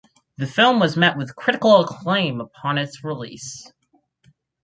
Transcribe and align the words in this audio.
The 0.37 0.47
film 0.47 0.79
was 0.79 0.97
met 0.97 1.15
with 1.15 1.35
critical 1.35 1.79
acclaim 1.81 2.41
upon 2.41 2.79
its 2.79 3.03
release. 3.03 3.71